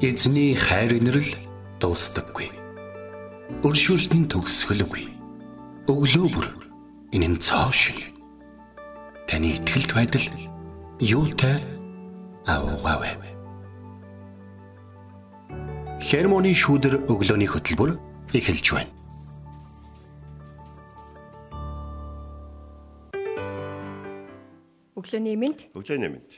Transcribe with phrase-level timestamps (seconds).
[0.00, 1.28] Эзний хайр инрэл
[1.76, 2.48] дуустдаггүй.
[3.60, 5.04] Өршөөлт нь төгсгөлгүй.
[5.92, 6.48] Өглөө бүр
[7.12, 8.08] энэ цоо шиг.
[9.28, 10.24] Таны ихтгэлт байдал
[11.04, 11.60] юутай
[12.48, 13.12] аавгаавэ.
[16.00, 18.00] Хермоны шүүдэр өглөөний хөтөлбөр
[18.32, 18.92] эхэлж байна.
[24.96, 25.68] Өглөөний мэнд.
[25.76, 26.30] Өглөөний мэнд.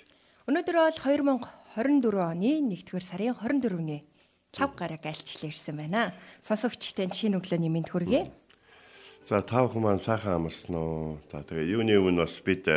[0.51, 4.05] Өнөөдөр бол 2024 оны 1-р сарын 24-ний
[4.61, 6.13] лав гараг альчлал ирсэн байна.
[6.45, 8.29] Сонсогчтой шинэ өглөөний мэнд хүргэе.
[9.25, 11.17] За та бүхэн маань сайхан амарсан уу?
[11.33, 12.69] За тэгээ юуны өмнө бас бид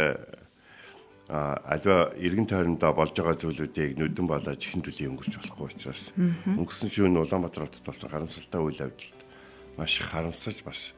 [1.27, 6.89] а альва эргэн тойрондоо болж байгаа зүйлүүдийг нүдэн болоод чихэн төлөй өнгөрч болохгүй учраас өнгөрсөн
[6.93, 9.19] шөнө Улаанбаатар хотод болсон харамсалтай үйл явдалд
[9.73, 10.93] маш их харамсаж бас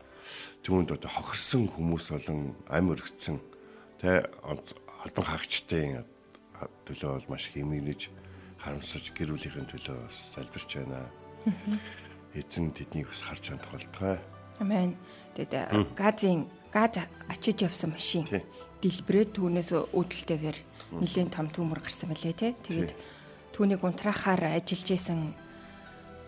[0.67, 3.39] түүнд одоо хохирсон хүмүүс болон ам өргөцсөн
[4.03, 6.03] тэ албан хаагчдын
[6.85, 8.01] төлөө бол маш их эмгэнэж
[8.57, 11.09] харамсаж гэр бүлийнхэн төлөө бас залбирч байна.
[12.33, 14.17] Эзэн тэднийг бас харж чадах болтугай.
[14.59, 14.97] Амен.
[15.37, 15.53] Тэгээд
[15.93, 18.25] газын газ ачиж явсан машин
[18.81, 20.57] дэлбэрээд түүнээс үүдэлтэйгээр
[21.01, 22.53] нэлийн том төмөр гарсан мөлий те.
[22.65, 22.93] Тэгээд
[23.53, 25.33] түүнийг унтраахаар ажиллаж исэн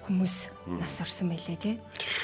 [0.06, 1.76] хүмүүс нас орсон байлээ тий.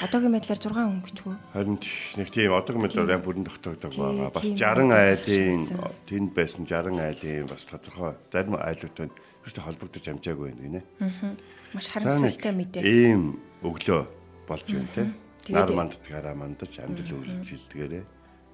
[0.06, 1.34] Одоогийн байдлаар 6 хүн гэчгүй.
[1.50, 1.78] Харин
[2.20, 4.30] нэг тийм одоогийн байдлаар бүрэн тогтоогдог байгаа.
[4.30, 5.60] Бас 60 айлын
[6.06, 9.10] тэнд байсан 60 айлын бас тодорхой зарим айлуудтай
[9.42, 10.82] өөртөө холбогдож амжаагүй байна гинэ.
[11.02, 11.34] Аа.
[11.74, 12.82] Маш харамсалтай мэдээ.
[12.86, 14.02] Ийм өглөө
[14.46, 15.08] болж байна тий.
[15.50, 18.04] Нар манддгаараа мандаж амжилт үргэлжилдгээрээ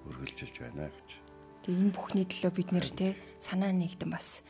[0.09, 1.11] үргэлжилж байна гэж.
[1.65, 4.43] Тэгээ энэ бүхний төлөө бид нэр тий санаа нэгдэн бас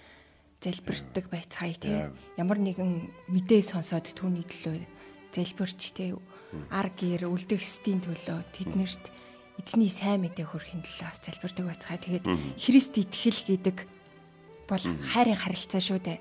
[0.62, 1.94] залбирдаг байцгаая тий.
[2.38, 5.01] Ямар нэгэн мэдээ сонсоод түүний төлөө
[5.32, 6.14] залбирч тий.
[6.68, 9.04] Ар гэр үлдгэсдийн төлөө тэднэрт
[9.60, 12.00] эзний сайн мэдээ хүргэхин төлөө бас залбирдаг байцгаая.
[12.00, 12.26] Тэгээд
[12.60, 13.76] Христ итгэл гэдэг
[14.68, 16.18] бол хайрын харилцаа шүү дээ.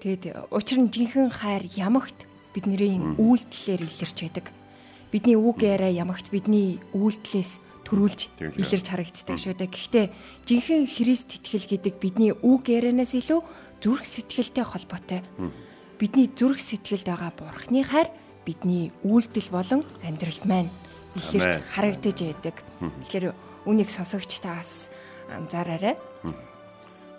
[0.00, 4.46] Тэгээд учир нь жинхэнэ хайр ямагт бидний үйлдэлээр илэрч байдаг.
[5.12, 9.70] Бидний үг яриа ямагт бидний үйлдэлээс төрүүлж илэрч харагддаг шүү дээ.
[9.70, 10.06] Гэхдээ
[10.48, 13.40] жинхэнэ Христ итгэл гэдэг бидний үг ярианаас илүү
[13.78, 15.20] зүрх сэтгэлтэй холбоотой.
[16.00, 18.10] Бидний зүрх сэтгэлд байгаа Бурхны хайр
[18.46, 20.70] бидний үйлдэл болон амьдралд маань
[21.18, 22.56] илэрч харагдаж байдаг.
[22.78, 23.34] Тэгэхээр
[23.66, 24.88] үнийг сонсогч таас
[25.26, 25.98] анзаараарай.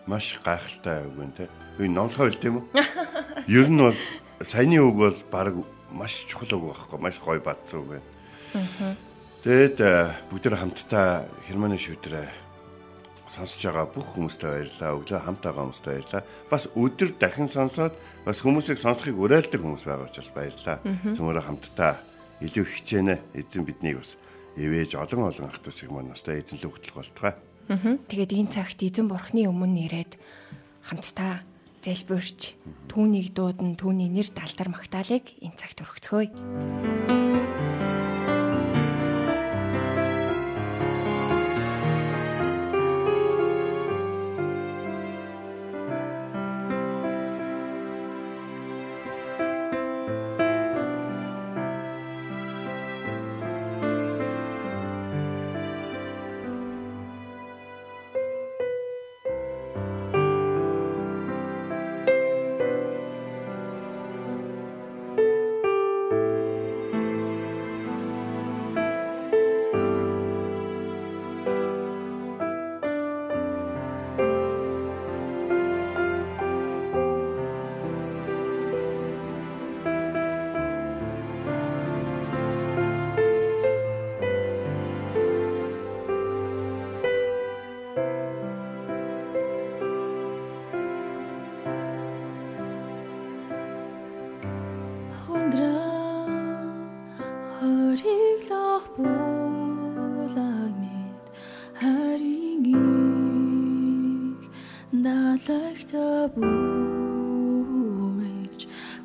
[0.07, 1.45] Маш гайхалтай үг байна те.
[1.83, 2.65] Энэ номлохоо хэлдэм үү?
[3.59, 3.99] Ер нь бол
[4.39, 5.55] саяны үг бол баг
[5.91, 8.95] маш чухал үг байхгүй маш гоё бадсан үг байна.
[9.47, 12.46] Э, бүгд хамтдаа Германы шүтрээ
[13.27, 14.97] сонсож байгаа бүх хүмүүстээ баярлалаа.
[14.97, 16.23] Өглөө хамт байгаа хүмүүстээ баярлалаа.
[16.49, 17.93] Бас өдөр дахин сонсоод
[18.23, 20.77] бас хүмүүсийг сонсохыг уриалдаг хүмүүс байгаа учраас баярлалаа.
[21.15, 21.93] Цөмөрө хамтдаа
[22.41, 23.15] илүү хичээнэ.
[23.35, 24.15] Эзэн биднийг бас
[24.57, 27.33] ивэж олон олон ах トゥ усыг маань настай эзэн л өгдөл болтгой.
[27.67, 30.15] Тэгээд энэ цагт эзэн бурхны өмнө ирээд
[30.87, 31.43] хамтдаа
[31.83, 32.55] залбирч
[32.91, 37.26] түүнийг дуудан түүний нэр даалтар магтаалык энэ цагт өргөцгөөе.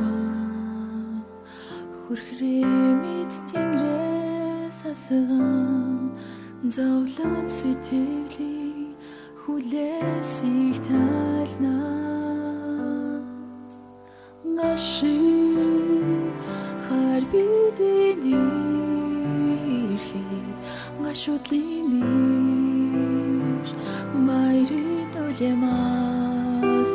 [2.01, 6.11] хүрхрээ мэд тэнгэрээс асган
[6.75, 8.93] зовлон сэтгэлийн
[9.41, 11.10] хүлээсийг тална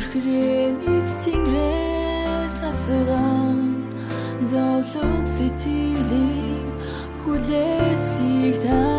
[0.09, 3.59] хүрхрээ эцсингрээс асгаан
[4.51, 6.69] зовлон сэтгэлийн
[7.21, 8.98] хүлээсийг тайлнаа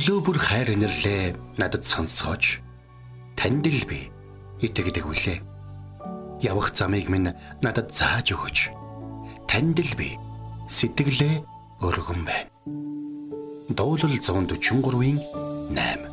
[0.00, 2.64] Өглөө бүр хайр инэрлээ надад сонсгооч.
[3.36, 4.08] Танд л би
[4.64, 5.44] итгэдэг үлээ.
[6.40, 8.72] Явах замыг минь надад зааж өгөөч.
[9.44, 10.16] Танд л би
[10.72, 11.44] сэтгэлээ
[11.84, 12.48] өргөн байна.
[13.76, 15.20] Дуулал 143-ийн
[15.76, 16.08] 8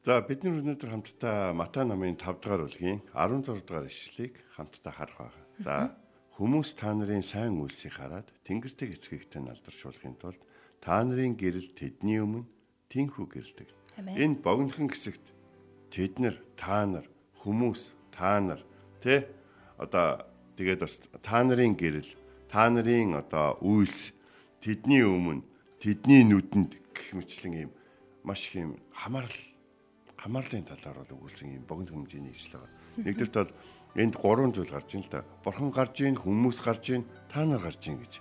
[0.00, 5.28] За бид нар өнөөдөр хамтдаа Матай намын 5 дугаар бүлгийн 16 дугаар ишлэлийг хамтдаа харах
[5.28, 5.44] байгаа.
[5.60, 5.92] За
[6.36, 10.40] хүмүүс та нарын сайн үйлсийг хараад тэнгэртэй эцгийгтэй алдаршуулахын тулд
[10.80, 12.48] та нарын гэрэл тэдний өмнө
[12.88, 13.68] тэнхүү гэрэлдэг.
[14.16, 15.26] Энэ богинохон хэсэгт
[15.92, 17.06] тэд нар та нар
[17.44, 18.64] хүмүүс та нар
[19.04, 19.28] тэ
[19.76, 20.24] одоо
[20.56, 22.08] тэгээд бас та нарын гэрэл
[22.48, 24.16] та нарын одоо үйлс
[24.64, 25.44] тэдний өмнө
[25.76, 27.70] тэдний нүдэнд гэх мэтлэн ийм
[28.24, 29.36] маш их ийм хамаарал
[30.22, 32.70] хамаарлын талаар бол өгүүлсэн юм богино хэмжээний ижил байгаа.
[33.02, 33.52] Нэгдүгээрт бол
[33.96, 35.24] энд гурван зүйл гарч ийн л да.
[35.44, 38.20] Бурхан гарч ийн, хүмүүс гарч ийн, та нар гарч ийн гэж.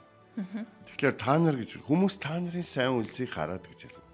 [0.87, 4.05] Тэгэхээр та нар гэж хүмүүс та нарын сайн үлсийг хараад гэж хэлсэн.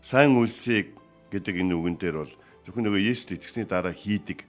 [0.00, 0.96] Сайн үлсийг
[1.32, 2.34] гэдэг энэ үгэн дээр бол
[2.64, 4.44] зөвхөн нөгөө Есүс итгэсний дараа хийдэг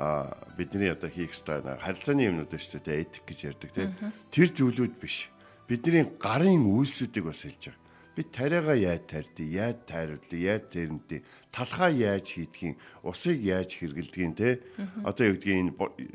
[0.00, 3.92] а бидний одоо хийх ёстой харилцааны юмнууд шүү дээ этик гэж ярьдаг тийм
[4.32, 5.28] тэр зүйлүүд биш
[5.68, 11.90] бидний гарын үйлсүүдийг бас хэлж байгаа би тариагаа яаж тарьдیں۔ Яаж тайруулъя, яаж зэрнэдیں۔ Талхаа
[11.90, 14.60] яаж хийдгийг, усыг яаж хэрэглэдгийг те.
[15.04, 15.72] Одоо юу гэдгийг энэ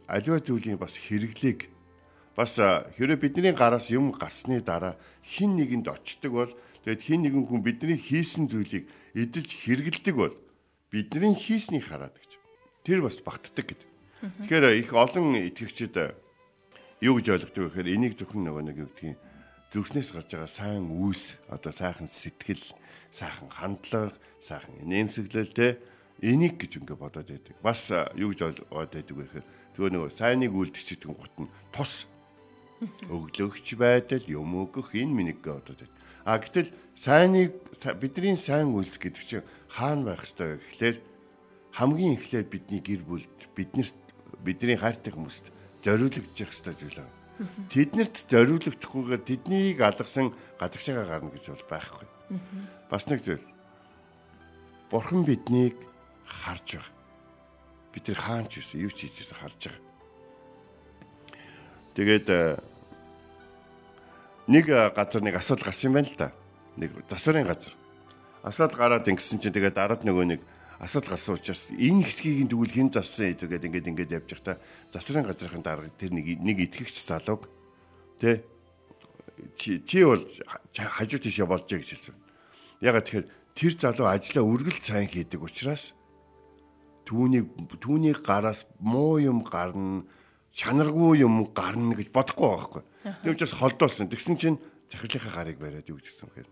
[0.08, 1.72] аливаа зүйлийн бас хэрэглийг
[2.36, 6.52] бас хэрэв бидний гараас юм гарсны дараа хин нэгэнд очдөг бол
[6.84, 10.36] тэгэд хин нэгэн хүн бидний хийсэн зүйлийг эдэлж хэрэглэдэг бол
[10.92, 12.32] бидний хийснийг хараад гэж.
[12.84, 13.90] Тэр бас багтдаг гэдэг.
[14.44, 15.96] Тэгэхээр их олон итгэгчид
[17.00, 19.18] юу гэж ойлгодог вэ гэхээр энийг зөвхөн нөгөө нэг юу гэдгийг
[19.76, 22.64] зүрхнээс гарч байгаа сайн үйлс одоо сайхан сэтгэл
[23.12, 25.84] сайхан хандлага сайхан нэмсэглэл те
[26.24, 27.56] энийг гэж ингээ бодоод байдаг.
[27.60, 32.08] Бас юу гэж бодоод байдаг вэ гэхээр нөгөө нөгөө сайныг үлдчихдэг гут нь тус
[33.12, 35.92] өглөгч байдал юм өгөх энэ минийг бодоод байдаг.
[36.24, 37.52] А гэтэл Сайныг
[38.00, 40.98] бидний сайн үйлс гэдэг чинь хаана байх ёстой гэхлээр
[41.76, 44.00] хамгийн эхлээд бидний гэр бүлд биднэрт
[44.40, 45.52] бидний хайртай хүмүүст
[45.84, 47.15] зориулагдчих ёстой зүйл аа.
[47.68, 52.08] Тэднэрт зориулагдахгүйгээр тэднийг алгасан гадагшаага гарна гэж бол байхгүй.
[52.88, 53.44] Бас нэг зүйл.
[54.88, 55.76] Бурхан биднийг
[56.24, 56.94] харж байгаа.
[57.92, 59.84] Бид нар хаан ч юусэн, юу ч хийжсэн харж байгаа.
[61.96, 62.60] Тэгээд э,
[64.48, 66.30] нэг э, газар нэг асуудал гарсан юм байна л да.
[66.80, 67.76] Нэг засварын газар.
[68.44, 70.42] Асуудал гараад ингэсэн чинь тэгээд дараад нөгөө нэг
[70.80, 74.58] асуудал гарсан учраас энэ хэсгийг тэгвэл хэн зассан гэдэг ингээд ингээд явж байхдаа
[74.92, 77.48] засварын газрын дарга тэр нэг нэг итгэгч залууг
[78.20, 78.44] тэ
[79.56, 80.24] чи бол
[80.76, 82.16] хажуу тийшээ болж байгаа гэж хэлсэн.
[82.84, 85.96] Ягаад тэгэхээр тэр залуу ажлаа үргэлж сайн хийдэг учраас
[87.08, 87.48] түүнийг
[87.80, 90.04] түүний гараас муу юм гарна
[90.56, 92.84] чанаргүй юм гарна гэж бодохгүй байхгүй.
[93.24, 94.10] Тэр учраас холдуулсан.
[94.10, 94.60] Тэгсэн чинь
[94.92, 96.50] захирлынхаа гарыг бариад юу гэж хэлсэн гэхээр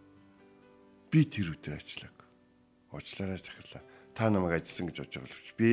[1.12, 2.16] би тэр өдөр ажиллаг.
[2.92, 3.84] Уучлаарай захирлаа.
[4.14, 5.70] Та намайг ажилласан гэж бодож байгаа л би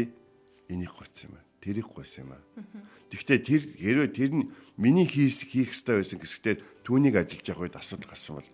[0.69, 1.45] энийг гоцсон юм аа.
[1.61, 2.43] Тэрийг гойсон юм аа.
[3.13, 4.49] Тэгвэл тэр хэрвээ тэр нь
[4.81, 8.51] миний хийх хийх ёстой байсан гэсгээр түүнийг ажиллаж явах үед асуудал гарсан бол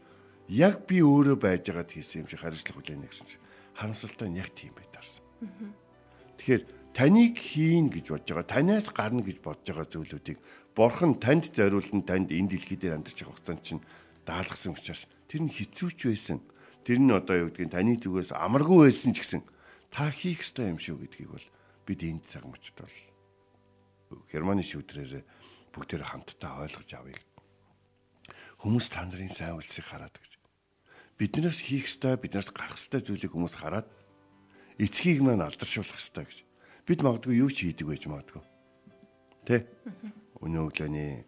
[0.50, 3.44] яг би өөрөө байж байгаад хийсэн юм шиг хариуцлага хүлээнэ гэсэн чинь
[3.78, 5.22] харамсалтай нь яг тийм байдарсан.
[6.40, 10.38] Тэгэхээр таныг хийн гэж бодож байгаа, танаас гарна гэж бодож байгаа зүйлүүдийг
[10.74, 13.82] Бурхан танд зориулсан танд энэ дэлхий дээр амьдарч байгаа хугацаанд чинь
[14.26, 16.42] даалгасан учраас тэр нь хэцүүч байсан.
[16.82, 19.42] Тэр нь одоо юу гэдгийг таны зүгээс амаргүй байсан ч гэсэн
[19.90, 21.46] та хийх ёстой юм шүү гэдгийг бол
[21.86, 22.96] бид энэ цаг мөчд бол
[24.30, 25.22] Германы шүүдрээр
[25.74, 27.18] бүгдээр хамтдаа ойлгож авъя.
[28.62, 30.32] Хүмүүс та нарын сайн үлсийг хараад гэж.
[31.18, 33.90] Биднээс хийх ёстой, биднээс гарах ёстой зүйлийг хүмүүс хараад
[34.78, 36.38] эцгийг маань алдаршуулах ёстой гэж
[36.86, 38.42] бид магадгүй юу ч хийдэг байж магадгүй.
[39.42, 39.66] Тэ?
[40.38, 41.26] Өнөө өглөөний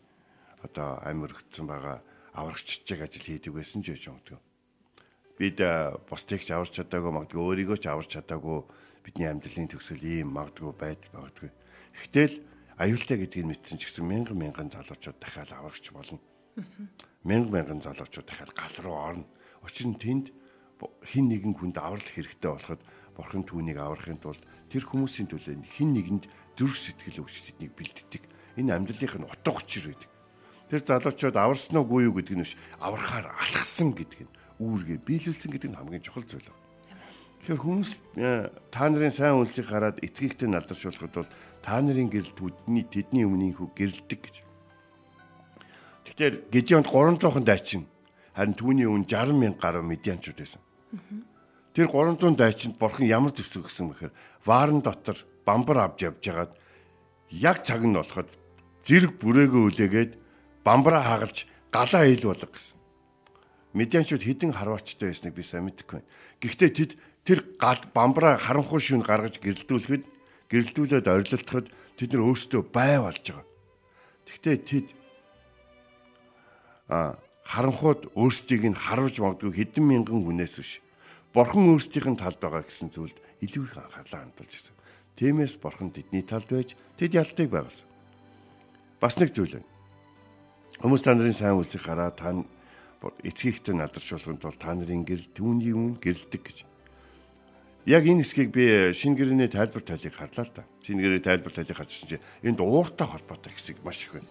[0.62, 1.98] одоо амир хөтсөн байгаа
[2.34, 4.38] аврагччиг ажил хийдэг байсан ч гэж магадгүй.
[5.38, 5.62] Бид
[6.10, 8.66] бусдыг ч аварч чадаагүй магадгүй өөрийгөө ч аварч чадаагүй
[9.06, 11.54] бидний амьдралын төгсөл ийм магадгүй байж магадгүй.
[11.94, 12.42] Гэвтэл
[12.74, 16.18] аюултай гэдгийг мэдсэн ч гэсэн мянган мянган залуучууд дахиад аврагч болно.
[17.22, 19.26] Мянган мянган залуучууд дахиад гал руу орно.
[19.62, 20.34] Учир нь тэнд
[21.06, 22.82] хин нэгэн хүнд аврал хэрэгтэй болоход
[23.14, 26.24] бурхан түүнийг аврахын тулд тэр хүмүүсийн төлөө хин нэгэнд
[26.58, 28.22] зүрх сэтгэл өгч тэднийг бэлддэг.
[28.58, 30.10] Энэ амьдралынх нь утга учир байдаг.
[30.70, 35.70] Тэр залуучууд аварсан уугүй юу гэдэг нь биш аврахаар алхсан гэдэг нь үүргээ биелүүлсэн гэдэг
[35.70, 36.66] нь хамгийн чухал зүйл байна.
[37.38, 41.30] Тэгэхээр хүмүүс э, та нарын сайн үйлсийг хараад эцгийгтэй надаршуулахад бол
[41.62, 44.36] та нарын гэрэл төдний тэдний өмнөийнхүү гэрэлдэг гэж.
[46.10, 47.86] Тэгэхээр Гедеонд 300хан дайчин
[48.34, 50.62] харин түүний өн 60 мянга гаруй медианчууд байсан.
[51.74, 54.12] Тэр 300 дайчинд бурхан ямар төвсөг гэсэн мэхээр
[54.42, 56.52] ваарн дотор бамбар авч явж хагаад
[57.30, 58.30] яг цаг нь болоход
[58.86, 60.12] зэрэг бүрээгээ үлээгээд
[60.64, 62.77] бамбараа хагалж галаа ил болго гэсэн.
[63.78, 66.10] Медианчууд хідэн харваачтай байсныг би сайн мэдэхгүй байна.
[66.42, 66.90] Гэхдээ тэд
[67.22, 70.04] тэр гал бамбараа харанхуй шүн гаргаж гэрэлтүүлэхэд
[70.50, 73.46] гэрэлтүүлээд орилтоход тэд нар өөрсдөө бай болж байгаа.
[74.26, 74.86] Гэхдээ тэд
[76.90, 80.72] а харанхууд өөрсдийг нь харуулж магадгүй хэдэн мянган хүнээс биш
[81.32, 84.76] Бурхан өөрсдийнх нь талд байгаа гэсэн зүйлд илүү их анхаарлаа хандуулж ирсэн.
[85.20, 87.88] Тиймээс Бурхан тэдний талд байж тэд ялтыг байгуулсан.
[89.00, 89.68] Бас нэг зүйл байна.
[90.80, 92.32] Хүмүүс та нарын сайн үлсийг хараа та
[93.00, 96.58] эцгийгтэй надаршуулганд бол та нарын гэрэл түүний үн гэрэлдэг гэж.
[97.86, 100.64] Яг энэ хэсгийг би шинэ гэрээний тайлбар тайлыг харлаа л да.
[100.82, 104.28] Шинэ гэрээний тайлбар тайлыг харчихсан чинь энд ууртай холбоотой хэсэг маш их байна.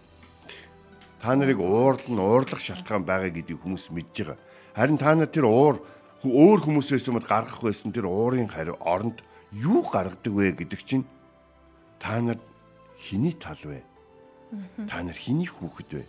[1.23, 4.37] Та нарыг уурлан уурлах шалтгаан байгаа гэдгийг хүмүүс мэдж байгаа.
[4.75, 5.81] Харин та нар тэр уур
[6.21, 9.23] өөр хүмүүсээс юмд гаргах байсан тэр уурын хариу оронд
[9.55, 11.05] юу гаргадаг вэ гэдэг чинь
[11.97, 12.37] та нар
[12.99, 13.81] хиний тал вэ?
[14.85, 16.05] Та нар хиний хүүхэд вэ?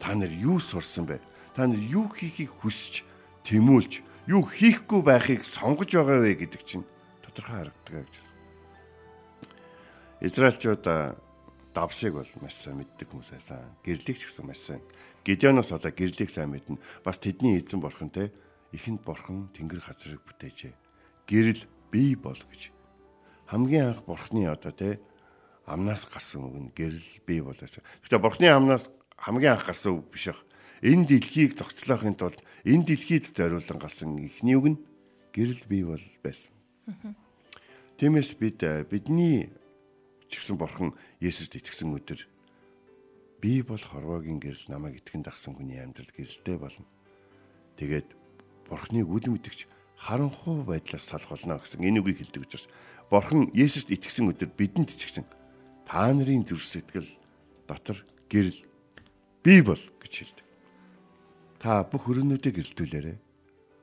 [0.00, 1.20] Та нар юу сурсан бэ?
[1.58, 3.02] Та нар юу хийхийг хүсч
[3.42, 6.86] тэмүүлж юу хийхгүй байхыг сонгож байгаа вэ гэдэг чинь
[7.26, 8.14] тодорхой харагддаг гэж.
[10.22, 10.86] Израильчууд
[11.74, 13.74] давсыг бол маш сайн мэддэг хүмүүс байсан.
[13.82, 14.86] Гэрлийг ч гэсэн маш сайн.
[15.26, 16.78] Гедеоноос одоо гэрлийг сайн мэднэ.
[17.02, 18.30] Бас тэдний эзэн бурхан те
[18.70, 20.78] ихэнд бурхан тэнгэр газрыг бүтээжээ.
[21.26, 22.70] Гэрэл бий бол гэж.
[23.50, 25.02] Хамгийн анх бурхны одоо те
[25.66, 27.82] амнаас гарсан үг нь гэрэл бий болооч.
[27.82, 30.46] Гэхдээ бурхны амнаас хамгийн анх гарсан үг биш ах.
[30.82, 34.78] Энэ дэлхийг тогтцоохын тулд энэ дэлхийд зориулан гарсан ихний үг нь
[35.34, 36.52] гэрэл бий бол байсан.
[37.98, 39.50] Тиймээс бид бидний
[40.30, 42.20] ч гэсэн бурхан Есүст итгэсэн өдөр
[43.42, 46.86] би бол хорвоогийн гэрэл намайг итгэн дагсан хүний амьдрал гэрэлтэй болно.
[47.74, 48.14] Тэгээд
[48.68, 49.66] Бурхныг үл мэдгч
[49.96, 52.66] харанхуй байдлаас салах болно гэсэн энэ үгийг хэлдэг учраас
[53.10, 55.26] Бурхан Есүст итгэсэн өдөр бидэнд ч гэсэн
[55.88, 57.10] та нарын зүрх сэтгэл
[57.66, 58.62] дотор гэрэл
[59.42, 60.47] бий бол гэж хэлдэг.
[61.58, 63.18] Та бүх өрөөнүүдийг гэрэлтүүлээрэй.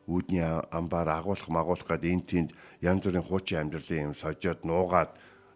[0.07, 5.11] үүдний амбаар агуулах магуулах гээд эн тэнд янз бүрийн хуучин амьдралын юм сожоод нуугаад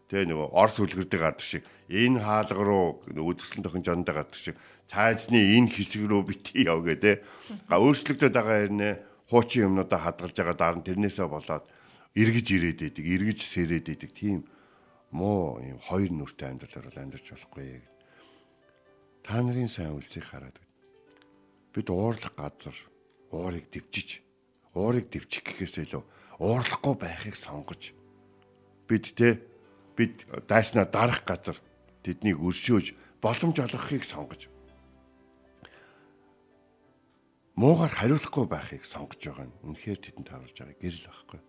[0.10, 4.58] тэгээ нөгөө орс үлгэрдэг гардаг шиг энэ хаалга руу үдгсэн тохин жондоо гардаг шиг
[4.90, 7.22] цайзны энэ хэсэг рүү бити яв гэдэг.
[7.70, 8.94] Га өөрчлөгдөд байгаа хэрнээ
[9.30, 11.66] хуучин юмнуудаа хадгалж байгаа дараа нь тэрнээсээ болоод
[12.18, 14.50] эргэж ирээд идэг, эргэж сэрээд идэг тийм
[15.14, 17.86] муу юм хоёр нүртэй амьдралаар амьдарч болохгүй.
[19.22, 20.58] Та нарын сайн үлсийг хараад
[21.74, 22.78] бид уурлах газар
[23.32, 24.22] уурыг дэвчиж,
[24.74, 26.04] уурыг дэвчих гэхээс илүү
[26.40, 27.94] уурлахгүй байхыг сонгож
[28.88, 29.38] бид те
[29.94, 31.58] бид дайснаа дарах газар
[32.02, 34.50] тэднийг өршөөж боломж олгохыг сонгож
[37.60, 41.40] муугаар хариулахгүй байхыг сонгож байгаа нь үнэхээр тэдэнд харуулж байгаа гэрэл байхгүй.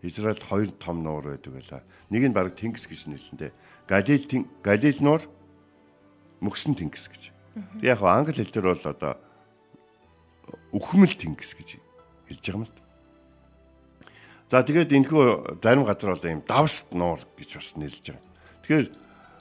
[0.00, 1.82] Израильд хоёр том нуур байдаг байлаа.
[2.08, 3.52] Нэг нь баг тэнгис гэж нэрлэндээ.
[3.84, 4.24] Галил
[4.64, 5.22] Галил нуур
[6.40, 7.22] мөксөн тэнгис гэж.
[7.84, 9.12] Яг хаа англи хэл дээр бол одоо
[10.72, 11.78] өхмөл тэнгис гэж
[12.30, 12.82] хэлж байгаа юм л да.
[14.50, 18.24] За тэгээд энэхүү зарим газар бол ийм давст нуур гэж бас нэрлэж байгаа.
[18.62, 18.86] Тэгэхээр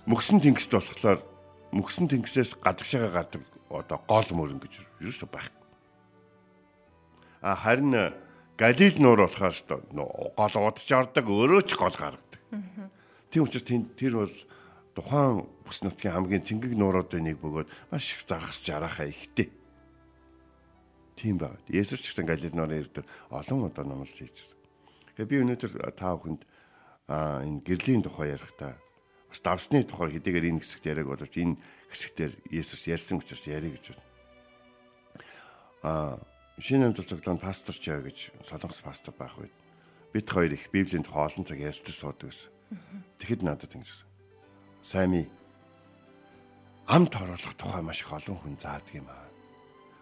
[0.10, 1.19] мөксөн тэнгист болохоор
[1.73, 5.65] мөксөн тэнгисээс гадагшаага гардаг одоо гол мөрөн гэж ерөөсөө байхгүй
[7.45, 8.13] А харин
[8.58, 12.41] Галил нуур болохоор ч гол удаж ордог өөрөө ч гол гаргадаг.
[13.29, 14.36] Тийм учраас тэр бол
[14.95, 19.51] тухайн бүс нутгийн хамгийн цэнгэг нууруудын нэг бөгөөд маш их загас жарахаа ихтэй.
[21.15, 21.58] Тийм байна.
[21.71, 24.60] Есүс ч гэсэн Галил нуурын ирдэр олон удаа номлож хийжсэн.
[25.15, 26.43] Тэгээ би өнөөдөр та бүхэнд
[27.08, 28.75] а энэ гэрлийн тухай ярихдаа
[29.32, 31.56] бас давсны тухай хэдийгээр энэ хэсэгт яриаг боловч энэ
[31.88, 34.04] хэсэгтэр Есүс ярьсан учраас ярих гэж байна.
[35.84, 36.19] А
[36.60, 39.56] шинэ амт цогтон пастор чаа гэж солонгос пастор байх үед
[40.12, 42.51] бид хоёр их библийн тухай олон цаг ярилцаж суудаг гэсэн.
[43.19, 43.91] Тэгэхэд надад ингэж
[44.84, 45.32] сайн
[46.88, 49.24] амт оруулах тухай маш их олон хүн заадаг юм аа.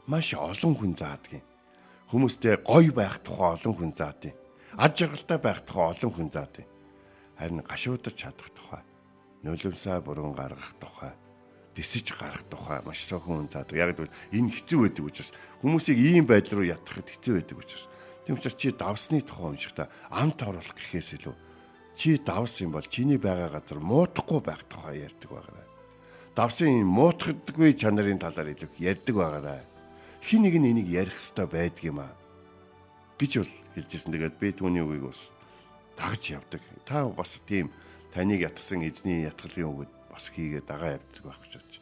[0.08, 1.46] Маш олон хүн заадаг юм.
[2.12, 4.34] Хүмүүстэй гоё байх тухай олон хүн заадаг.
[4.76, 6.66] Ад жаргалтай байх тухай олон хүн заадаг.
[7.40, 8.84] Харин гашуудаж чадах тухай,
[9.42, 11.14] нулимсаа бүрэн гаргах тухай
[11.76, 13.78] дэсэж гарах тухай маш цөөхөн хүн заадаг.
[13.78, 17.86] Яг гэвэл энэ хэцүү байдаг учраас хүмүүсийг ийм байдал руу ятгахад хэцүү байдаг учраас.
[18.26, 21.36] Тийм учраас чи давсны тухай уншихтаа амт оруулах гэхээс илүү
[21.98, 25.68] чи давс юм бол чиний байгаа газар муудахгүй байх тухай ярьдаг байгаарай.
[26.38, 29.62] Давсын муутгадгүй чанарын талаар илүү ярьдаг байгаарай.
[30.24, 32.16] Хин нэг нь энийг ярих хэрэгтэй байдаг юм аа
[33.20, 34.12] гэж бол хэлжсэн.
[34.16, 35.36] Тэгээд би түүний үгийг бас
[36.00, 36.64] дагж явдаг.
[36.88, 37.76] Та бас тийм
[38.16, 41.76] таныг ятгсан эзний ятгалын үгэд бас хийгээд дагаа явдаг байх гэж бодож.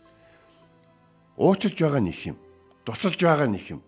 [1.38, 2.38] Уучлж байгаа нэг юм.
[2.82, 3.82] Тусалж байгаа нэг юм.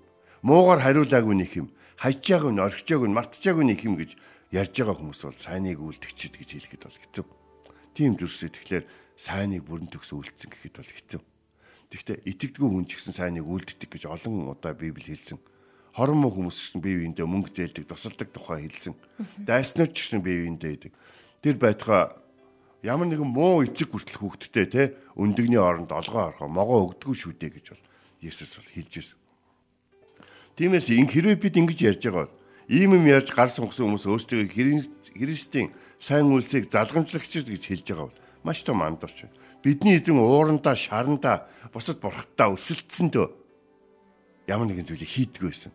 [0.45, 1.73] Муугар хариулаагүй нэг юм.
[1.97, 4.11] Хайж байгааг нь орхижаагүй нь мартчихаагүй нэг юм гэж
[4.53, 7.25] ярьж байгаа хүмүүс бол сайныг үлдгчихэд гэж хэлэхэд бол хэцүү.
[7.97, 8.85] Тийм зүрсээ тэгэхээр
[9.17, 11.21] сайныг бүрэн төгс үлдсэн гэхэд бол хэцүү.
[11.93, 15.37] Тэгэхдээ итгэдэггүй хүн ч гэсэн сайныг үлддэг гэж олон удаа Библи хэлсэн.
[15.93, 18.97] Хорон муу хүмүүс ч бие биендээ мөнгө зээлдэг, тусалдаг тухай хэлсэн.
[19.45, 20.93] Дайснууд ч гэсэн бие биендээ идэг.
[21.45, 22.17] Тэр байтугай
[22.81, 27.61] ямар нэгэн муу эцэг хүртэл хүүхдтэй те өндөгний оронд олгоо орхоо могоо өгдөггүй шүү дээ
[27.61, 27.85] гэж бол
[28.25, 29.19] Есүс бол хэлж ирсэн.
[30.57, 32.37] Тиймээс ин хэрвээ бид ингэж ярьж байгаа бол
[32.73, 34.49] ийм юм ярьж гар сунгасан хүмүүс өөрсдөө
[35.13, 35.69] Христийн
[36.01, 39.35] сайн үйлсийг залгамжлагч гэж хэлж байгаа бол маш том андуурч байна.
[39.63, 43.25] Бидний эзэн уурандаа шарандаа бусад бурхтаа өсөлтсөндөө
[44.47, 45.71] ямар нэгэн зүйлийг хийдэг байсан.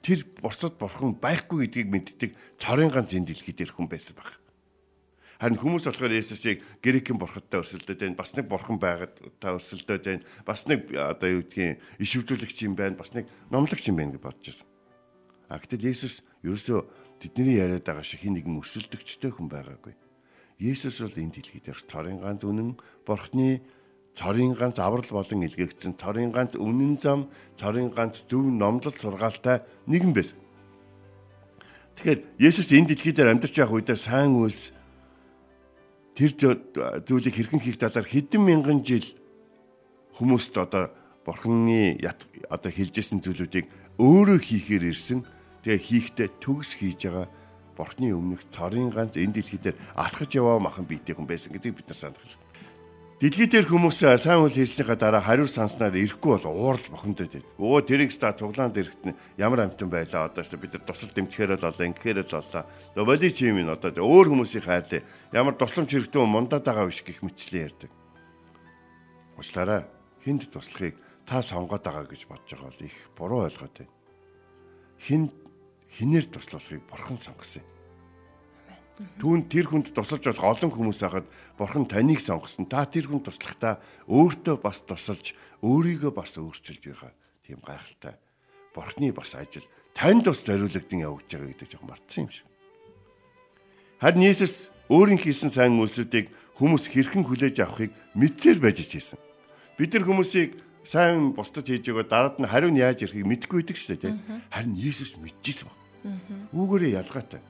[0.00, 4.40] Тэр бусад бурхан байхгүй гэдгийг мэддэг цорын ганц энэ дэлхийд ирэх хүн байсан баг.
[5.38, 8.18] Харин хүмүүс болохоор Есүсийг грекийн бурхадтай өрсөлдөд байна.
[8.18, 10.26] Бас нэг бурхан байгаад та өрсөлдөд байна.
[10.42, 12.98] Бас нэг одоо юу гэдгийг ишвэрлэгч юм байна.
[12.98, 14.66] Бас нэг номлогч юм байна гэж бодож байсан.
[15.46, 16.80] А гэтэл Есүс ерөөсөө
[17.22, 19.94] тэдний яриад байгаа шиг хин нэгэн өрсөлдөгчтэй хүн байгаагүй.
[20.58, 22.74] Есүс бол энэ дэлхий дээр цорын ганц үнэн
[23.06, 23.62] бурхны
[24.18, 30.10] цорын ганц аврал болон илгээгдсэн цорын ганц үнэн зам цорын ганц зөв номлол сургаалтай нэгэн
[30.10, 30.38] байсан.
[31.94, 34.74] Тэгэхээр Есүс энэ дэлхий дээр амьдарч байх үедээ сайн үйлс
[36.18, 36.34] тэр
[37.06, 39.06] зүйлийг хэрхэн хийх талаар хэдэн мянган жил
[40.18, 40.90] хүмүүст одоо
[41.22, 41.94] бурхны
[42.50, 43.70] одоо хэлжсэн зүйлүүдийг
[44.02, 45.22] өөрөө хийхээр ирсэн.
[45.62, 47.26] Тэгээ хийхдээ төгс хийж байгаа
[47.78, 51.88] бурхны өмнөх цорын ганц энэ дэлхий дээр алхаж яваа махан биетэй хүн байсан гэдгийг бид
[51.88, 52.48] нар санах хэрэгтэй.
[53.18, 57.46] Дэлхий дээр хүмүүс сайн үйл хэлснийхаа дараа хариу санснаар ирэхгүй бол уурж бохондод байд.
[57.58, 61.58] Өө тэрийг ста цуглаан дэрэгт нь ямар амтан байлаа одоо ч бид нар тусал дэмжихээр
[61.58, 62.62] л олоо ингэхээр л олоо.
[62.94, 65.02] Новоли чим нь одоо өөр хүмүүсийн хайрлаа.
[65.34, 67.90] Ямар тусламж хэрэгтэй мундаад байгаа биш гэх мэтчлээ ярьдаг.
[69.34, 69.82] Уучлаарай.
[70.22, 70.94] Хинд туслахыг
[71.26, 73.94] та сонгоод байгаа гэж бодож байгаа бол их буруу ойлгоод байна.
[75.02, 75.30] Хин
[75.98, 77.78] хинээр туслахыг бурхан сонгосон юм.
[79.18, 81.26] Түүн тэр хүнд тусалж болох олон хүмүүс байхад
[81.58, 82.66] бурхан таныг сонгосон.
[82.66, 83.78] Та тэр хүнд туслахдаа
[84.10, 87.14] өөртөө бас тусалж өөрийгөө бас өөрчилж байгаа.
[87.46, 88.18] Тийм гайхалтай.
[88.74, 92.46] Бурхны бас ажил танд бас зориулагдсан явагдаж байгаа гэдэг жоо мартсан юм шиг.
[94.02, 99.18] Харин Иесус өөрийн хийсэн сайн үйлсүүдийг хүмүүс хэрхэн хүлээж авахыг мэдээр байж ирсэн.
[99.78, 103.78] Бид нар хүмүүсийг сайн бусдад хийж байгаа дараад нь хариу нь яаж ирэхийг мэдэхгүй байдаг
[103.78, 104.14] шүү дээ.
[104.50, 105.87] Харин Иесус мэдчихсэн баг.
[106.54, 107.40] Үүгээрээ ялгаатай.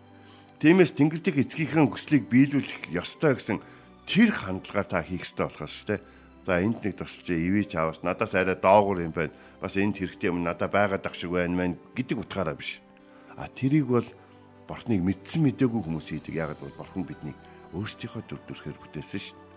[0.59, 3.63] Тиймээс Тэнгэрлэг эцгийнхээ хүслийг биелүүлэх ёстой гэсэн
[4.09, 6.01] тэр хандлагаар та хийх ёстой болохоос шүү дээ.
[6.49, 9.31] За энд нэг тусалж ивэж аваас надаас арай доогуур юм байна.
[9.61, 12.81] Бас энд хэрэгтэй юм надаа байгаад ах шиг байна мэн гэдэг утгаараа биш.
[13.37, 14.09] А тэрийг бол
[14.67, 16.35] бурхныг мэдсэн мэдээгүй хүмүүс хийдэг.
[16.35, 17.39] Ягаад бол бурхан биднийг
[17.77, 19.49] өөрсдийнхөө төр төрхөөр бүтээсэн шүү дээ.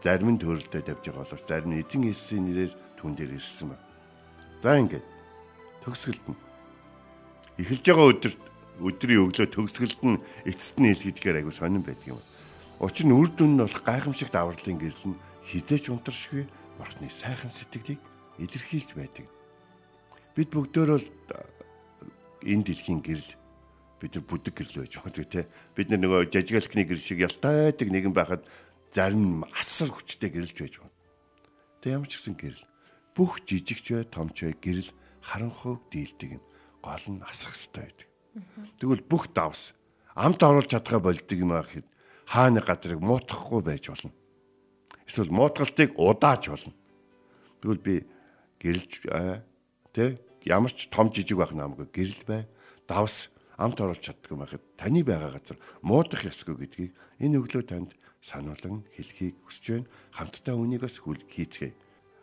[0.00, 3.76] Зарим нь төрөлдөө тавьж байгаа боловч зарим нь эзэн Есүсийн нэрээр түн дээр ирсэн ба.
[4.64, 5.04] За ингээд
[5.84, 6.49] төгсгөлд нь
[7.60, 8.32] эхэлж байгаа өдөр
[8.80, 12.20] өдрийн өглөө төгсгөлд нь эцэст нь хэлгэдгээр айгу сонирн байдаг юм.
[12.80, 16.48] Учир нь үр дүн нь бол гайхамшигт авралын гэрэл нь хідээч унтаршгүй
[16.80, 18.00] бурхны сайхан сэтгэлийг
[18.40, 19.28] илэрхийлж байдаг.
[20.32, 21.08] Бид бүгдөө л
[22.48, 23.36] энэ дэлхийн гэрэл
[24.00, 25.44] бид нар бүдэг гэрэл байж байгаа тий.
[25.76, 28.48] Бид нар нөгөө жажигалкны гэрэл шиг ялтайдаг нэгэн байхад
[28.96, 30.96] зарим асар хүчтэй гэрэлж байж байна.
[31.84, 32.64] Тэг ямар ч гэсэн гэрэл
[33.12, 36.44] бүх жижигч бай томч бай гэрэл харанхуйг дийлдэг юм.
[36.82, 38.08] Гол нь асах хэрэгтэй байдаг.
[38.80, 39.72] Тэгвэл бүх давс
[40.14, 41.86] амт оруулж чадхаа болдго юм аа гэхэд
[42.26, 44.12] хааны гадрыг муутгахгүй байж болно.
[45.06, 46.72] Эсвэл муутгалтыг удааж болно.
[47.60, 47.94] Тэгвэл би
[48.62, 48.92] гэрэлж
[49.92, 52.42] тэ ямар ч том жижиг байх наамгүй гэрэл бай.
[52.86, 57.90] Давс амт оруулж чаддаг юм байхад таны байгаа газар муудах ёсгүй гэдгийг энэ өглөө танд
[58.24, 59.90] сануулan хэлхийг хүсэж байна.
[60.16, 61.74] Хамтдаа үнийгээс хүл хийцгээе.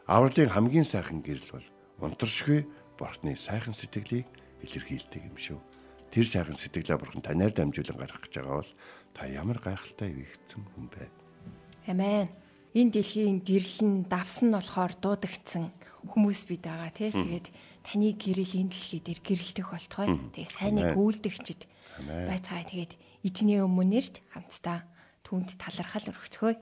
[0.08, 1.68] Авралын хамгийн сайхан гэрэл бол
[2.02, 2.66] унтаршгүй
[2.98, 4.26] бурхны сайхан сэтгэлийг
[4.64, 5.60] илэрхийлдэг юм шүү.
[6.12, 8.74] Тэр сайхан сэтгэлээ бурхан танаар дамжуулан гаргах гэж байгаа бол
[9.14, 11.12] та ямар гайхалтай вигдсэн хүн бэ?
[11.92, 12.32] Амен.
[12.78, 15.74] Энэ дэлхийн гэрэл нь давсан нь болохоор дуудагдсан
[16.08, 17.12] хүмүүс бид байгаа тий.
[17.12, 17.48] Тэгээд
[17.84, 20.08] таны гэрэл энэ дэлхий дээр гэрэлтэх болтугай.
[20.36, 21.62] Тэгээ сайныг үйлдэгчд
[22.06, 22.94] байцгаа тэгээд
[23.26, 24.86] эдний өмнөрт хамтдаа
[25.26, 26.56] түүнд талархал өргөцгөөе.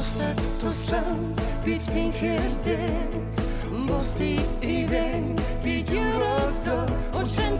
[0.00, 1.20] Бусдад туслан
[1.64, 3.20] бид тэнхэрдэг
[3.86, 5.24] Бусдыг ивэн
[5.62, 6.88] бид юрогдөг
[7.20, 7.54] Учин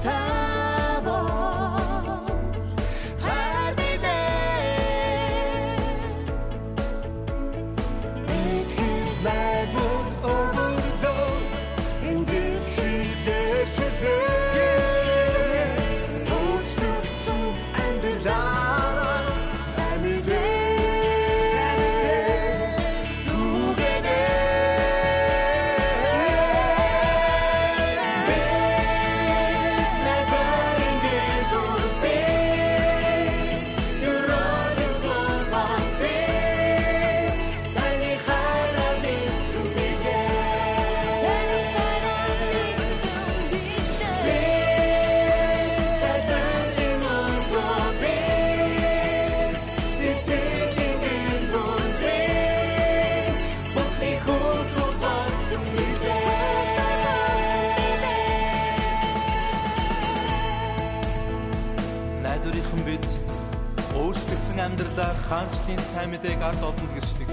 [65.71, 67.31] Krisлийн сайн мэдээг ард олонд гэрчдэг.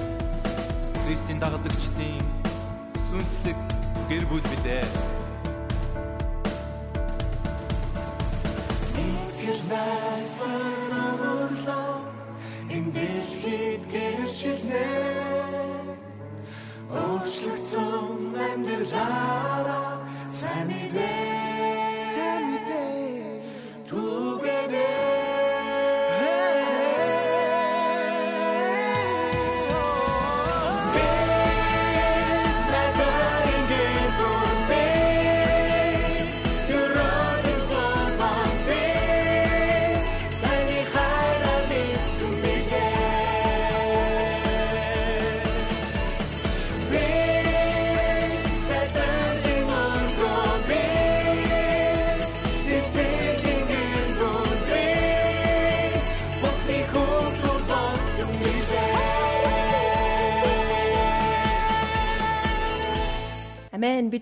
[1.06, 2.21] Христийн дагалдагчдын
[2.93, 3.58] сүнслэг
[4.10, 4.86] гэр бүл билээ.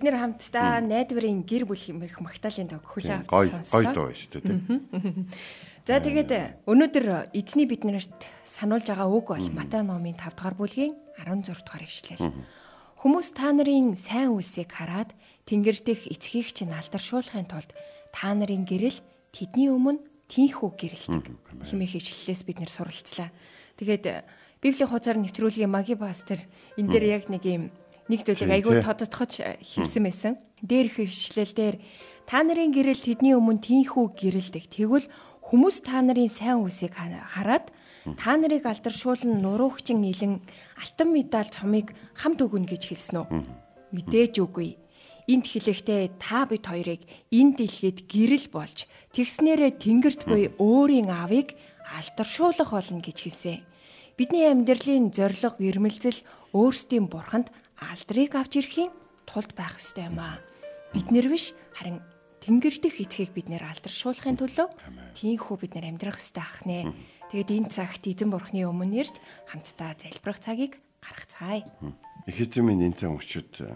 [0.06, 5.26] Нэр хамтдаа найдварын гэр бүл хэмээх магтаалын дог хүлээ авч Гой доо шүү дээ.
[5.86, 11.62] За тэгээд өнөөдөр эзний биднэрт сануулж байгаа үг бол Матай номын 5 дугаар бүлгийн 16
[11.62, 12.30] дугаар ишлэл.
[13.02, 15.14] Хүмүүс та нарын сайн үлсийг хараад
[15.46, 17.70] тэнгэр дэх эцгийг чинь алдаршуулахын тулд
[18.10, 18.98] та нарын гэрэл
[19.30, 21.24] тэдний өмнө тийхүү гэрэлдэг
[21.70, 23.30] хэмээх ишлэлээс бид нэр суралцлаа.
[23.78, 24.26] Тэгээд
[24.58, 26.42] Библийн хуудасаар нэвтрүүлгийн маги пастор
[26.74, 27.70] энэ дээр яг нэг юм
[28.10, 28.86] нэг зүйлийг айгүй тий.
[28.86, 30.32] тодотгож хэлсэн байсан.
[30.62, 31.76] Дээр их ишлэл дээр
[32.26, 34.64] та нарын гэрэл тэдний өмнө тийхүү гэрэлдэг.
[34.72, 35.06] Тэгвэл
[35.46, 37.70] хүмүүс та нарын сайн үсийг ха- хараад
[38.18, 40.38] та нарыг алдаршуулн нуруугчин нийлэн
[40.78, 43.26] алтан медаль цомыг хамт өгнө гэж хэлсэн үү?
[43.94, 44.78] Мэдээж үгүй.
[45.26, 47.02] Энд хэлэхдээ та бид хоёрыг
[47.34, 51.58] энэ дэлхийд гэрэл болж тэгснээрээ тэнгэрт буй өөрийн аавыг
[51.98, 53.58] алдаршуулах болно гэж хэлсэн.
[54.14, 56.22] Бидний амьдралын зориг ирмэлзэл
[56.54, 58.92] өөрсдийн бурханд алдрыг авч ирэхийн
[59.28, 60.40] тулд байх ёстой юм аа.
[60.94, 62.00] Бид нэр биш харин
[62.40, 64.68] тэнгэр дэх эцгийг бид нэр алдаршуулахын төлөө
[65.18, 66.94] тийхүү бид нэр амьдрах ёстой ахнэ.
[67.28, 69.18] Тэгэд энэ цагт эзэн бурхны өмнө ирж
[69.50, 71.66] хамтдаа залбирах цагийг гаргацгаая.
[72.30, 73.66] Их эзэн минь энэ цан өчөд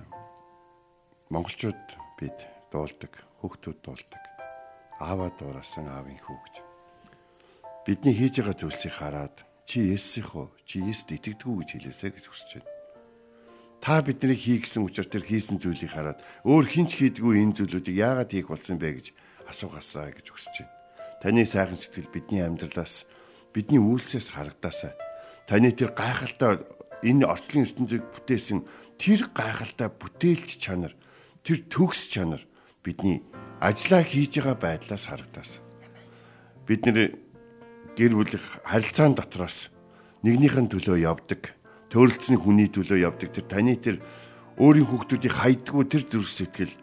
[1.29, 1.85] монголчууд
[2.17, 2.39] бид
[2.71, 4.23] дуулдаг, хүүхдүүд дуулдаг.
[5.03, 6.55] Ааваа дуурасан аавын хүү гэж.
[7.87, 9.37] Бидний хийж байгаа зүйлсийг хараад
[9.67, 12.80] чи Есүсийнхөө, чи Есүст итгэдэг үү гэж хэлээсэй гэж хүсэж байна.
[13.81, 18.29] Та бидний хий гэсэн учраас тэр хийсэн зүйлийг хараад өөр хинч хийдгүй энэ зүйлүүдийг яагаад
[18.29, 19.07] хийх болсон бэ гэж
[19.49, 20.77] асуугаасаа гэж хүсэж байна.
[21.25, 23.09] Таны сайхан сэтгэл бидний амьдралаас
[23.57, 24.93] бидний үйлсээс харагдаасаа.
[25.49, 26.61] Таны тэр гайхалтай
[27.01, 28.69] энэ орчлын ертөнцийг бүтээсэн
[29.01, 30.93] тэр гайхалтай бүтээлч чанар,
[31.41, 32.45] тэр төгс чанар
[32.85, 33.25] бидний
[33.65, 35.65] ажиллаа хийж байгаа байдлаас харагдаасаа.
[36.69, 37.17] Бид нэр
[37.97, 39.73] гэр бүлийн харилцаан дотроос
[40.21, 41.57] нэгнийхэн төлөө явдаг,
[41.91, 43.99] төрөлцсөн хүний төлөө явдаг тэр таны тэр
[44.57, 46.75] өөрийн хүүхдүүдийг хайдггүй тэр зүрх сэтгэл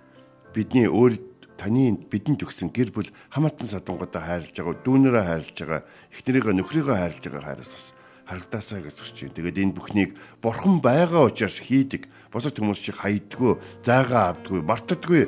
[0.52, 1.16] бидний өөр
[1.58, 5.82] таны бидэнд төгсөн гэр бүл хамаатан садангуудаа хайрлаж байгаа, дүүнэрээ хайрлаж байгаа,
[6.14, 7.86] эхнэрийгээ нөхрийгөө хайрлаж байгаа хайраас бас
[8.28, 9.36] харагдаасаа гэж хүсэж байна.
[9.40, 10.12] Тэгээд энэ бүхнийг
[10.44, 12.12] бурхан байгаа учраас хийдэг.
[12.30, 15.24] Босод хүмүүс шиг хайдггүй, заагаа авдаггүй, мартдаггүй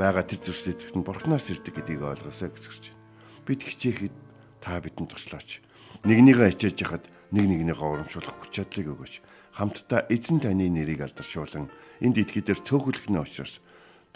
[0.00, 3.02] байгаа тэр зүрх сэтгэл нь бурханаас ирдэг гэдгийг ойлгосоо гэж хүсэж байна.
[3.44, 4.14] Бид хичээхэд
[4.64, 5.60] та бидэнд туслаач.
[6.08, 9.14] Нэгнийгээ хичээж яхад нэг нэгнийгээ урамшуулах хүч чадлыг өгөөч.
[9.52, 11.68] Хамтдаа эзэн таны нэрийг алдаршуулан
[12.00, 13.60] энд цөөхөлөх нь учраас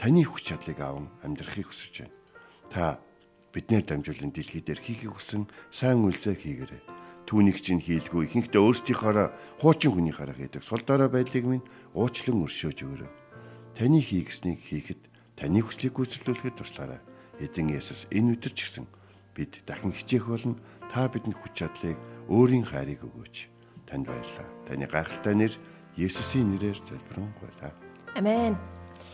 [0.00, 2.16] таны хүч чадлыг аван амьдрахыг хүсэж байна.
[2.72, 2.82] Та
[3.52, 6.82] биднээр дамжуулан дэлхий дээр хийхийг хүсэн сайн үйлсээ хийгээрэй.
[7.28, 9.28] Түүнийг чинь хийлгүй ихэнхдээ өөрсдийнхоороо
[9.60, 13.10] хуучин хүний хараа хийдэг сул дорой байдлыг минь уучлан өршөөж өгөөрэй.
[13.76, 15.00] Таны хийгснийг хийхэд
[15.36, 17.00] таны хүслийг гүйцэлдүүлэхэд туслаарай.
[17.40, 18.84] Эзэн Есүс энэ өдөр ч гэсэн
[19.34, 20.56] бид дахин хичээх болно.
[20.92, 23.36] Та бидэнд хүч чадлыг өөрийн хайрыг өгөөч.
[23.88, 24.48] Танд баярлалаа.
[24.68, 25.52] Таны гайхалтай нэр
[25.96, 27.72] Есүсийн нэрээр залбирanгуйлаа.
[28.16, 28.56] Амен.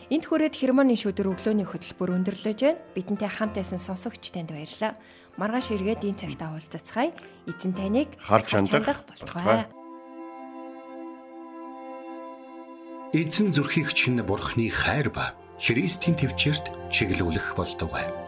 [0.09, 2.83] Энд хүрээд хермоны шүдэр өглөөний хөтөлбөр өндөрлөж байна.
[2.95, 4.97] Бидэнтэй хамт байсан сонсогч танд баярлалаа.
[5.37, 7.13] Маргааш эргээд энэ цагт уулзацгаая.
[7.47, 9.71] Эзэн таныг Харж хандах болтугай.
[13.15, 18.28] Эзэн зүрхийг чинь бурхны хайр ба Христийн төвчөрт чиглүүлэх болтугай.